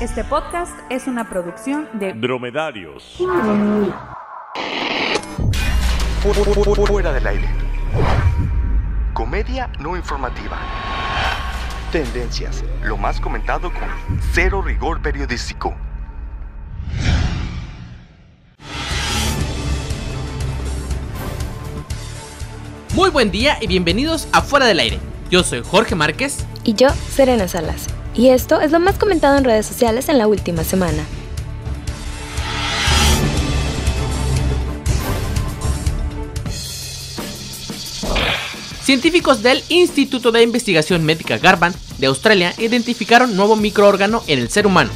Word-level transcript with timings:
Este 0.00 0.24
podcast 0.24 0.72
es 0.88 1.06
una 1.06 1.28
producción 1.28 1.86
de 1.92 2.14
Dromedarios. 2.14 3.18
Fuera 6.86 7.12
del 7.12 7.26
aire. 7.26 7.46
Comedia 9.12 9.70
no 9.78 9.98
informativa. 9.98 10.56
Tendencias. 11.92 12.64
Lo 12.82 12.96
más 12.96 13.20
comentado 13.20 13.70
con 13.70 14.18
cero 14.32 14.62
rigor 14.62 15.02
periodístico. 15.02 15.76
Muy 22.94 23.10
buen 23.10 23.30
día 23.30 23.58
y 23.60 23.66
bienvenidos 23.66 24.28
a 24.32 24.40
Fuera 24.40 24.64
del 24.64 24.78
Aire. 24.78 24.98
Yo 25.30 25.42
soy 25.42 25.62
Jorge 25.62 25.94
Márquez. 25.94 26.46
Y 26.64 26.72
yo, 26.72 26.88
Serena 26.88 27.46
Salas. 27.48 27.99
Y 28.14 28.28
esto 28.28 28.60
es 28.60 28.72
lo 28.72 28.80
más 28.80 28.98
comentado 28.98 29.38
en 29.38 29.44
redes 29.44 29.66
sociales 29.66 30.08
en 30.08 30.18
la 30.18 30.26
última 30.26 30.64
semana. 30.64 31.04
Científicos 38.82 39.42
del 39.42 39.62
Instituto 39.68 40.32
de 40.32 40.42
Investigación 40.42 41.04
Médica 41.04 41.38
Garvan 41.38 41.72
de 41.98 42.08
Australia 42.08 42.52
identificaron 42.58 43.36
nuevo 43.36 43.54
microórgano 43.54 44.24
en 44.26 44.40
el 44.40 44.50
ser 44.50 44.66
humano. 44.66 44.90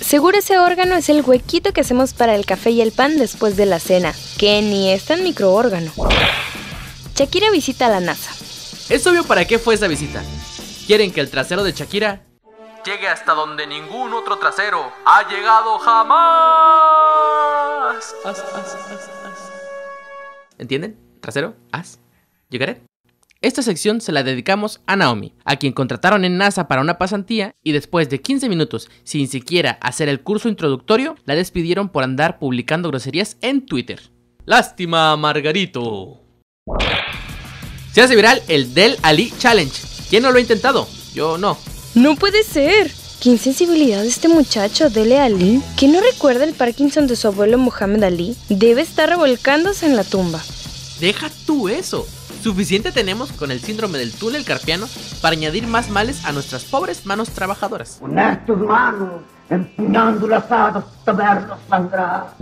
Seguro 0.00 0.38
ese 0.38 0.58
órgano 0.58 0.96
es 0.96 1.08
el 1.08 1.22
huequito 1.22 1.72
que 1.72 1.82
hacemos 1.82 2.12
para 2.12 2.34
el 2.34 2.44
café 2.44 2.70
y 2.70 2.80
el 2.80 2.90
pan 2.90 3.18
después 3.18 3.56
de 3.56 3.66
la 3.66 3.78
cena, 3.78 4.14
que 4.36 4.60
ni 4.62 4.90
es 4.90 5.04
tan 5.04 5.22
microórgano. 5.22 5.92
Shakira 7.14 7.50
visita 7.50 7.86
a 7.86 7.90
la 7.90 8.00
NASA. 8.00 8.32
Es 8.88 9.06
obvio 9.06 9.22
para 9.24 9.44
qué 9.44 9.60
fue 9.60 9.74
esa 9.74 9.86
visita. 9.86 10.24
Quieren 10.86 11.12
que 11.12 11.20
el 11.20 11.30
trasero 11.30 11.62
de 11.62 11.72
Shakira 11.72 12.25
llegue 12.86 13.08
hasta 13.08 13.34
donde 13.34 13.66
ningún 13.66 14.14
otro 14.14 14.38
trasero 14.38 14.92
ha 15.04 15.28
llegado 15.28 15.78
jamás. 15.80 16.06
As, 18.24 18.38
as, 18.38 18.38
as, 18.54 19.52
¿Entienden? 20.56 20.96
Trasero, 21.20 21.56
as, 21.72 21.98
llegaré. 22.48 22.80
Esta 23.42 23.62
sección 23.62 24.00
se 24.00 24.12
la 24.12 24.22
dedicamos 24.22 24.80
a 24.86 24.94
Naomi, 24.96 25.34
a 25.44 25.56
quien 25.56 25.72
contrataron 25.72 26.24
en 26.24 26.38
NASA 26.38 26.68
para 26.68 26.80
una 26.80 26.96
pasantía 26.96 27.56
y 27.62 27.72
después 27.72 28.08
de 28.08 28.20
15 28.22 28.48
minutos 28.48 28.88
sin 29.02 29.28
siquiera 29.28 29.78
hacer 29.82 30.08
el 30.08 30.22
curso 30.22 30.48
introductorio, 30.48 31.16
la 31.24 31.34
despidieron 31.34 31.88
por 31.88 32.04
andar 32.04 32.38
publicando 32.38 32.88
groserías 32.88 33.36
en 33.42 33.66
Twitter. 33.66 34.00
Lástima, 34.44 35.16
Margarito. 35.16 36.20
Se 37.92 38.00
hace 38.00 38.14
viral 38.14 38.40
el 38.48 38.72
Del 38.74 38.96
Ali 39.02 39.32
Challenge. 39.38 39.82
¿Quién 40.08 40.22
no 40.22 40.30
lo 40.30 40.38
ha 40.38 40.40
intentado? 40.40 40.86
Yo 41.12 41.36
no. 41.36 41.58
No 41.96 42.14
puede 42.14 42.42
ser. 42.42 42.92
Qué 43.22 43.30
insensibilidad 43.30 44.02
de 44.02 44.08
este 44.08 44.28
muchacho, 44.28 44.90
Dele 44.90 45.18
Ali, 45.18 45.62
que 45.78 45.88
no 45.88 45.98
recuerda 46.02 46.44
el 46.44 46.52
Parkinson 46.52 47.06
de 47.06 47.16
su 47.16 47.26
abuelo 47.26 47.56
Muhammad 47.56 48.04
Ali, 48.04 48.36
debe 48.50 48.82
estar 48.82 49.08
revolcándose 49.08 49.86
en 49.86 49.96
la 49.96 50.04
tumba. 50.04 50.38
Deja 51.00 51.30
tú 51.46 51.70
eso. 51.70 52.06
Suficiente 52.42 52.92
tenemos 52.92 53.32
con 53.32 53.50
el 53.50 53.60
síndrome 53.60 53.96
del 53.96 54.12
túnel 54.12 54.44
carpiano 54.44 54.86
para 55.22 55.36
añadir 55.36 55.66
más 55.66 55.88
males 55.88 56.22
a 56.26 56.32
nuestras 56.32 56.64
pobres 56.64 57.06
manos 57.06 57.30
trabajadoras. 57.30 57.98
Manos 58.02 59.22
empuñando 59.48 60.28
las 60.28 60.52
hadas 60.52 60.84
hasta 60.98 61.12
verlos 61.12 61.58
sangrar. 61.70 62.34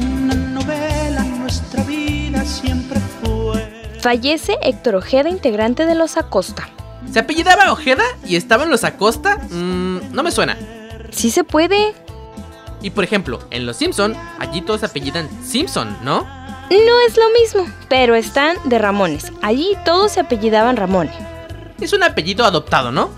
Una 0.00 0.34
novela 0.36 1.26
en 1.26 1.40
nuestra 1.40 1.82
vida 1.82 2.44
siempre 2.44 3.00
fue. 3.20 3.98
Fallece 4.00 4.58
Héctor 4.62 4.94
Ojeda, 4.94 5.28
integrante 5.28 5.86
de 5.86 5.96
los 5.96 6.16
Acosta. 6.16 6.68
¿Se 7.10 7.18
apellidaba 7.18 7.72
Ojeda 7.72 8.04
y 8.26 8.36
estaba 8.36 8.64
en 8.64 8.70
los 8.70 8.84
Acosta? 8.84 9.38
Mm, 9.50 10.12
no 10.12 10.22
me 10.22 10.30
suena. 10.30 10.56
Sí 11.10 11.30
se 11.30 11.44
puede. 11.44 11.94
Y 12.80 12.90
por 12.90 13.04
ejemplo, 13.04 13.38
en 13.50 13.66
Los 13.66 13.76
Simpson, 13.76 14.14
allí 14.38 14.60
todos 14.60 14.80
se 14.80 14.86
apellidan 14.86 15.28
Simpson, 15.44 15.96
¿no? 16.02 16.26
No 16.70 17.00
es 17.06 17.16
lo 17.16 17.24
mismo, 17.38 17.72
pero 17.88 18.14
están 18.14 18.56
de 18.64 18.78
Ramones. 18.78 19.30
Allí 19.42 19.76
todos 19.84 20.12
se 20.12 20.20
apellidaban 20.20 20.76
Ramón. 20.76 21.10
Es 21.80 21.92
un 21.92 22.02
apellido 22.02 22.44
adoptado, 22.44 22.90
¿no? 22.90 23.10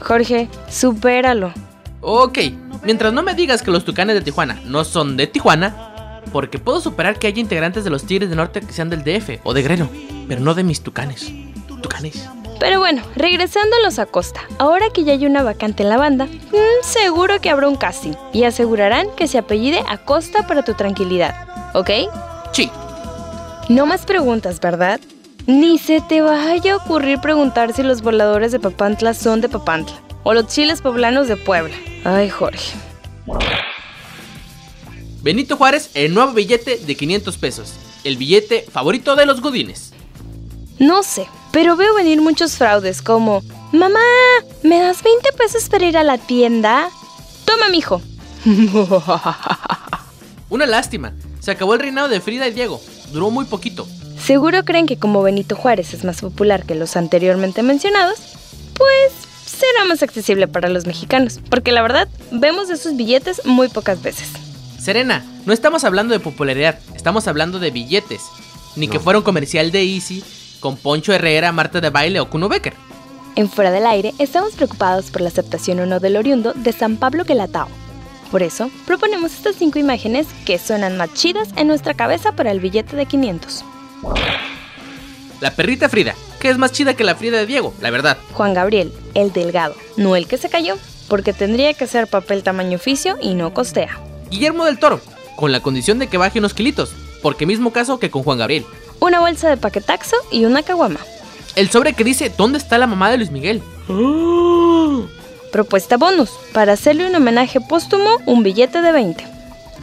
Jorge, 0.00 0.48
supéralo. 0.70 1.52
Ok, 2.00 2.38
mientras 2.84 3.12
no 3.12 3.22
me 3.22 3.34
digas 3.34 3.62
que 3.62 3.70
los 3.70 3.84
Tucanes 3.84 4.14
de 4.14 4.22
Tijuana 4.22 4.60
no 4.64 4.84
son 4.84 5.16
de 5.16 5.26
Tijuana, 5.26 6.22
porque 6.32 6.58
puedo 6.58 6.80
superar 6.80 7.18
que 7.18 7.26
haya 7.26 7.40
integrantes 7.40 7.84
de 7.84 7.90
los 7.90 8.04
Tigres 8.04 8.28
del 8.28 8.38
Norte 8.38 8.60
que 8.60 8.72
sean 8.72 8.90
del 8.90 9.04
DF 9.04 9.40
o 9.44 9.52
de 9.52 9.62
Greno, 9.62 9.90
pero 10.26 10.40
no 10.40 10.54
de 10.54 10.64
mis 10.64 10.82
Tucanes. 10.82 11.30
Tucanes. 11.82 12.28
Pero 12.58 12.78
bueno, 12.80 13.02
regresando 13.14 13.76
a 13.76 13.84
los 13.84 13.98
Acosta, 13.98 14.40
ahora 14.58 14.86
que 14.90 15.04
ya 15.04 15.12
hay 15.12 15.26
una 15.26 15.42
vacante 15.42 15.82
en 15.82 15.90
la 15.90 15.98
banda, 15.98 16.24
mmm, 16.24 16.82
seguro 16.82 17.40
que 17.40 17.50
habrá 17.50 17.68
un 17.68 17.76
casting 17.76 18.12
y 18.32 18.44
asegurarán 18.44 19.08
que 19.16 19.28
se 19.28 19.38
apellide 19.38 19.82
Acosta 19.88 20.46
para 20.46 20.64
tu 20.64 20.74
tranquilidad, 20.74 21.34
¿ok? 21.74 21.90
Sí. 22.52 22.70
No 23.68 23.84
más 23.84 24.06
preguntas, 24.06 24.60
¿verdad? 24.60 25.00
Ni 25.46 25.78
se 25.78 26.00
te 26.00 26.22
vaya 26.22 26.72
a 26.72 26.76
ocurrir 26.76 27.20
preguntar 27.20 27.72
si 27.72 27.82
los 27.82 28.02
voladores 28.02 28.52
de 28.52 28.58
Papantla 28.58 29.14
son 29.14 29.40
de 29.40 29.48
Papantla 29.48 29.96
o 30.22 30.34
los 30.34 30.48
chiles 30.48 30.80
poblanos 30.80 31.28
de 31.28 31.36
Puebla. 31.36 31.74
Ay, 32.04 32.28
Jorge. 32.30 32.74
Benito 35.22 35.56
Juárez, 35.56 35.90
el 35.94 36.14
nuevo 36.14 36.32
billete 36.32 36.78
de 36.78 36.96
500 36.96 37.36
pesos. 37.36 37.74
El 38.04 38.16
billete 38.16 38.62
favorito 38.70 39.14
de 39.16 39.26
los 39.26 39.40
godines. 39.40 39.92
No 40.78 41.02
sé, 41.02 41.26
pero 41.52 41.76
veo 41.76 41.94
venir 41.94 42.20
muchos 42.20 42.56
fraudes 42.56 43.02
como, 43.02 43.42
mamá, 43.72 44.00
¿me 44.62 44.80
das 44.80 45.02
20 45.02 45.32
pesos 45.32 45.68
para 45.68 45.86
ir 45.86 45.96
a 45.96 46.04
la 46.04 46.18
tienda? 46.18 46.88
Toma, 47.44 47.68
mijo. 47.68 48.02
Una 50.50 50.66
lástima. 50.66 51.12
Se 51.40 51.50
acabó 51.50 51.74
el 51.74 51.80
reinado 51.80 52.08
de 52.08 52.20
Frida 52.20 52.48
y 52.48 52.52
Diego. 52.52 52.80
Duró 53.12 53.30
muy 53.30 53.44
poquito. 53.44 53.86
Seguro 54.22 54.64
creen 54.64 54.86
que 54.86 54.98
como 54.98 55.22
Benito 55.22 55.56
Juárez 55.56 55.94
es 55.94 56.04
más 56.04 56.20
popular 56.20 56.64
que 56.64 56.74
los 56.74 56.96
anteriormente 56.96 57.62
mencionados, 57.62 58.18
pues 58.74 59.12
será 59.46 59.84
más 59.86 60.02
accesible 60.02 60.48
para 60.48 60.68
los 60.68 60.86
mexicanos, 60.86 61.40
porque 61.48 61.72
la 61.72 61.82
verdad 61.82 62.08
vemos 62.32 62.68
de 62.68 62.76
sus 62.76 62.96
billetes 62.96 63.42
muy 63.44 63.68
pocas 63.68 64.02
veces. 64.02 64.28
Serena, 64.80 65.24
no 65.46 65.52
estamos 65.52 65.84
hablando 65.84 66.12
de 66.12 66.20
popularidad, 66.20 66.78
estamos 66.94 67.28
hablando 67.28 67.58
de 67.58 67.70
billetes. 67.70 68.22
Ni 68.76 68.88
que 68.88 69.00
fuera 69.00 69.18
un 69.18 69.24
comercial 69.24 69.70
de 69.70 69.82
Easy 69.82 70.22
con 70.60 70.76
Poncho 70.76 71.12
Herrera, 71.12 71.52
Marta 71.52 71.80
de 71.80 71.90
Baile 71.90 72.20
o 72.20 72.28
Kuno 72.30 72.48
Becker. 72.48 72.74
En 73.36 73.50
Fuera 73.50 73.70
del 73.70 73.86
Aire 73.86 74.14
estamos 74.18 74.54
preocupados 74.54 75.10
por 75.10 75.20
la 75.20 75.28
aceptación 75.28 75.80
o 75.80 75.86
no 75.86 76.00
del 76.00 76.16
oriundo 76.16 76.52
de 76.54 76.72
San 76.72 76.96
Pablo 76.96 77.24
Guelatao. 77.24 77.68
Por 78.30 78.42
eso, 78.42 78.70
proponemos 78.86 79.34
estas 79.34 79.56
cinco 79.56 79.78
imágenes 79.78 80.26
que 80.44 80.58
suenan 80.58 80.96
más 80.96 81.12
chidas 81.14 81.48
en 81.56 81.68
nuestra 81.68 81.94
cabeza 81.94 82.32
para 82.32 82.50
el 82.50 82.60
billete 82.60 82.96
de 82.96 83.06
500. 83.06 83.64
La 85.40 85.50
perrita 85.50 85.88
Frida, 85.88 86.14
que 86.40 86.48
es 86.48 86.58
más 86.58 86.72
chida 86.72 86.94
que 86.94 87.04
la 87.04 87.14
Frida 87.14 87.38
de 87.38 87.46
Diego, 87.46 87.74
la 87.80 87.90
verdad. 87.90 88.16
Juan 88.32 88.54
Gabriel, 88.54 88.92
el 89.14 89.32
delgado, 89.32 89.74
no 89.96 90.16
el 90.16 90.26
que 90.26 90.38
se 90.38 90.48
cayó, 90.48 90.76
porque 91.08 91.32
tendría 91.32 91.74
que 91.74 91.86
ser 91.86 92.08
papel 92.08 92.42
tamaño 92.42 92.76
oficio 92.76 93.16
y 93.20 93.34
no 93.34 93.52
costea. 93.52 94.00
Guillermo 94.30 94.64
del 94.64 94.78
Toro, 94.78 95.00
con 95.36 95.52
la 95.52 95.60
condición 95.60 95.98
de 95.98 96.08
que 96.08 96.18
baje 96.18 96.38
unos 96.38 96.54
kilitos, 96.54 96.94
porque 97.22 97.46
mismo 97.46 97.72
caso 97.72 97.98
que 97.98 98.10
con 98.10 98.22
Juan 98.22 98.38
Gabriel. 98.38 98.64
Una 99.00 99.20
bolsa 99.20 99.48
de 99.48 99.56
paquetaxo 99.56 100.16
y 100.30 100.44
una 100.44 100.62
caguama. 100.62 101.00
El 101.54 101.70
sobre 101.70 101.92
que 101.92 102.04
dice 102.04 102.32
¿Dónde 102.36 102.58
está 102.58 102.78
la 102.78 102.86
mamá 102.86 103.10
de 103.10 103.18
Luis 103.18 103.30
Miguel? 103.30 103.62
Propuesta 105.52 105.96
bonus, 105.96 106.30
para 106.52 106.72
hacerle 106.72 107.06
un 107.06 107.14
homenaje 107.14 107.60
póstumo, 107.60 108.18
un 108.26 108.42
billete 108.42 108.82
de 108.82 108.92
20. 108.92 109.26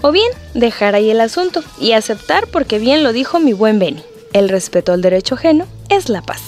O 0.02 0.12
bien, 0.12 0.30
dejar 0.54 0.96
ahí 0.96 1.10
el 1.10 1.22
asunto 1.22 1.64
y 1.80 1.94
aceptar 1.94 2.48
porque 2.48 2.78
bien 2.78 3.04
lo 3.04 3.14
dijo 3.14 3.40
mi 3.40 3.54
buen 3.54 3.80
Benny. 3.80 4.04
El 4.34 4.50
respeto 4.50 4.92
al 4.92 5.02
derecho 5.02 5.36
ajeno 5.36 5.66
es 5.90 6.10
la 6.10 6.22
paz. 6.22 6.42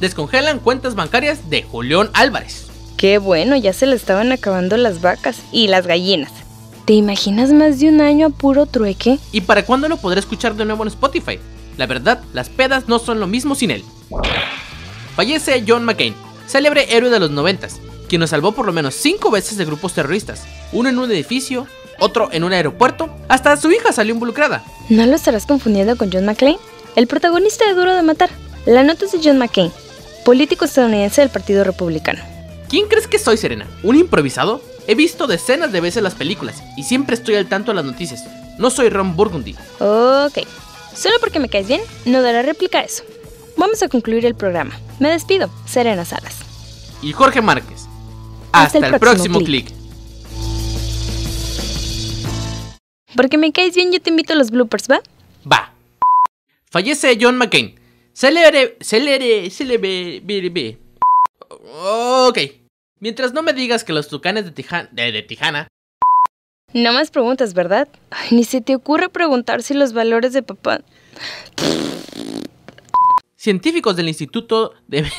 Descongelan 0.00 0.58
cuentas 0.58 0.94
bancarias 0.94 1.48
de 1.50 1.62
Julián 1.62 2.10
Álvarez. 2.14 2.66
Qué 2.96 3.18
bueno, 3.18 3.56
ya 3.56 3.72
se 3.72 3.86
le 3.86 3.96
estaban 3.96 4.32
acabando 4.32 4.76
las 4.76 5.00
vacas 5.00 5.38
y 5.52 5.68
las 5.68 5.86
gallinas. 5.86 6.32
¿Te 6.90 6.94
imaginas 6.94 7.52
más 7.52 7.78
de 7.78 7.88
un 7.88 8.00
año 8.00 8.26
a 8.26 8.30
puro 8.30 8.66
trueque? 8.66 9.20
¿Y 9.30 9.42
para 9.42 9.64
cuándo 9.64 9.88
lo 9.88 9.96
podré 9.96 10.18
escuchar 10.18 10.56
de 10.56 10.64
nuevo 10.64 10.82
en 10.82 10.88
Spotify? 10.88 11.38
La 11.76 11.86
verdad, 11.86 12.20
las 12.32 12.48
pedas 12.48 12.88
no 12.88 12.98
son 12.98 13.20
lo 13.20 13.28
mismo 13.28 13.54
sin 13.54 13.70
él. 13.70 13.84
Fallece 15.14 15.62
John 15.64 15.84
McCain, 15.84 16.16
célebre 16.48 16.92
héroe 16.92 17.08
de 17.08 17.20
los 17.20 17.30
noventas, 17.30 17.78
quien 18.08 18.18
nos 18.18 18.30
salvó 18.30 18.50
por 18.50 18.66
lo 18.66 18.72
menos 18.72 18.96
cinco 18.96 19.30
veces 19.30 19.56
de 19.56 19.66
grupos 19.66 19.94
terroristas, 19.94 20.42
uno 20.72 20.88
en 20.88 20.98
un 20.98 21.12
edificio, 21.12 21.68
otro 22.00 22.28
en 22.32 22.42
un 22.42 22.52
aeropuerto, 22.52 23.08
hasta 23.28 23.56
su 23.56 23.70
hija 23.70 23.92
salió 23.92 24.12
involucrada. 24.12 24.64
¿No 24.88 25.06
lo 25.06 25.14
estarás 25.14 25.46
confundiendo 25.46 25.96
con 25.96 26.10
John 26.12 26.24
McClane? 26.24 26.58
El 26.96 27.06
protagonista 27.06 27.68
de 27.68 27.74
Duro 27.74 27.94
de 27.94 28.02
Matar. 28.02 28.30
La 28.66 28.82
nota 28.82 29.04
es 29.04 29.12
de 29.12 29.20
John 29.22 29.38
McCain, 29.38 29.70
político 30.24 30.64
estadounidense 30.64 31.20
del 31.20 31.30
Partido 31.30 31.62
Republicano. 31.62 32.20
¿Quién 32.68 32.88
crees 32.88 33.06
que 33.06 33.20
soy, 33.20 33.36
Serena? 33.36 33.68
¿Un 33.84 33.94
improvisado? 33.94 34.60
He 34.90 34.96
visto 34.96 35.28
decenas 35.28 35.70
de 35.70 35.80
veces 35.80 36.02
las 36.02 36.16
películas 36.16 36.64
y 36.76 36.82
siempre 36.82 37.14
estoy 37.14 37.36
al 37.36 37.48
tanto 37.48 37.70
de 37.70 37.76
las 37.76 37.84
noticias. 37.84 38.24
No 38.58 38.70
soy 38.70 38.88
Ron 38.88 39.14
Burgundy. 39.14 39.54
Ok, 39.78 40.38
solo 40.92 41.14
porque 41.20 41.38
me 41.38 41.48
caes 41.48 41.68
bien, 41.68 41.80
no 42.06 42.22
daré 42.22 42.42
réplica 42.42 42.80
a 42.80 42.82
eso. 42.82 43.04
Vamos 43.56 43.80
a 43.84 43.88
concluir 43.88 44.26
el 44.26 44.34
programa. 44.34 44.76
Me 44.98 45.08
despido, 45.08 45.48
Serena 45.64 46.04
Salas. 46.04 46.38
Y 47.02 47.12
Jorge 47.12 47.40
Márquez. 47.40 47.86
Hasta, 48.50 48.84
el, 48.84 48.98
próximo 48.98 49.38
clic. 49.38 49.72
Porque 53.14 53.38
me 53.38 53.52
caes 53.52 53.76
bien, 53.76 53.92
yo 53.92 54.02
te 54.02 54.10
invito 54.10 54.32
a 54.32 54.36
los 54.36 54.50
bloopers, 54.50 54.88
¿va? 54.90 55.00
Va. 55.48 55.72
Fallece 56.68 57.16
John 57.20 57.36
McCain. 57.36 57.78
Celebre, 58.12 58.76
celebre, 58.80 59.50
celebre, 59.50 60.78
Ok. 61.80 62.38
Mientras 63.00 63.32
no 63.32 63.42
me 63.42 63.54
digas 63.54 63.82
que 63.82 63.94
los 63.94 64.08
tucanes 64.08 64.44
de, 64.44 64.50
Tijana, 64.50 64.88
de, 64.92 65.10
de 65.10 65.22
Tijana 65.22 65.68
No 66.74 66.92
más 66.92 67.10
preguntas, 67.10 67.54
¿verdad? 67.54 67.88
Ay, 68.10 68.28
ni 68.32 68.44
se 68.44 68.60
te 68.60 68.76
ocurre 68.76 69.08
preguntar 69.08 69.62
si 69.62 69.72
los 69.72 69.94
valores 69.94 70.34
de 70.34 70.42
papá. 70.42 70.82
científicos 73.36 73.96
del 73.96 74.08
Instituto 74.08 74.74
de 74.86 74.98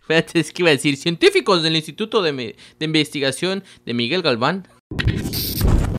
Espérate, 0.00 0.40
es 0.40 0.52
que 0.52 0.62
iba 0.62 0.70
a 0.70 0.72
decir 0.72 0.96
científicos 0.96 1.62
del 1.62 1.76
Instituto 1.76 2.22
de, 2.22 2.32
de 2.32 2.84
Investigación 2.84 3.62
de 3.84 3.94
Miguel 3.94 4.22
Galván 4.22 4.66